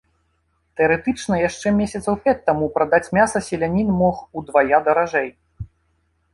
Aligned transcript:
Тэарэтычна 0.79 1.33
яшчэ 1.49 1.73
месяцаў 1.81 2.17
пяць 2.25 2.35
таму 2.49 2.71
прадаць 2.79 3.11
мяса 3.19 3.45
селянін 3.51 3.95
мог 4.03 4.27
удвая 4.41 4.77
даражэй. 4.89 5.29